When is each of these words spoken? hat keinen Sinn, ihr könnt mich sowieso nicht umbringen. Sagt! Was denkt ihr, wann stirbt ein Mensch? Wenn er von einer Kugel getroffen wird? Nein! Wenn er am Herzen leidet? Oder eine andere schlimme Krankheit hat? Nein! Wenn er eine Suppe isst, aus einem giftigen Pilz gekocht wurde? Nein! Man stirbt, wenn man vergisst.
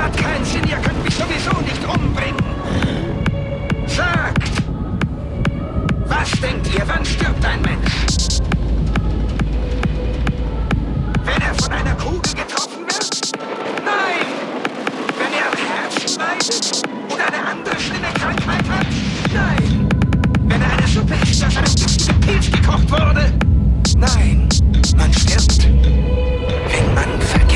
hat 0.00 0.16
keinen 0.16 0.44
Sinn, 0.44 0.66
ihr 0.66 0.76
könnt 0.76 1.02
mich 1.04 1.14
sowieso 1.14 1.60
nicht 1.60 1.84
umbringen. 1.84 2.42
Sagt! 3.86 4.50
Was 6.06 6.30
denkt 6.40 6.68
ihr, 6.74 6.82
wann 6.86 7.04
stirbt 7.04 7.44
ein 7.44 7.62
Mensch? 7.62 8.40
Wenn 11.24 11.42
er 11.42 11.54
von 11.54 11.72
einer 11.72 11.94
Kugel 11.94 12.32
getroffen 12.34 12.84
wird? 12.86 13.32
Nein! 13.84 14.26
Wenn 15.18 15.32
er 15.38 15.46
am 15.52 15.58
Herzen 15.74 16.18
leidet? 16.18 16.82
Oder 17.12 17.26
eine 17.26 17.50
andere 17.50 17.78
schlimme 17.78 18.12
Krankheit 18.14 18.68
hat? 18.68 18.86
Nein! 19.32 19.88
Wenn 20.46 20.62
er 20.62 20.72
eine 20.72 20.86
Suppe 20.86 21.14
isst, 21.30 21.44
aus 21.44 21.56
einem 21.56 21.74
giftigen 21.74 22.20
Pilz 22.20 22.50
gekocht 22.50 22.90
wurde? 22.90 23.32
Nein! 23.96 24.48
Man 24.96 25.12
stirbt, 25.12 25.64
wenn 25.64 26.94
man 26.94 27.20
vergisst. 27.20 27.49